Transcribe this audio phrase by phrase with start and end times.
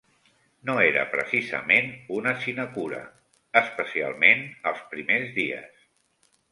[0.69, 3.05] No era precisament una sinecura,
[3.65, 5.89] especialment els primers dies.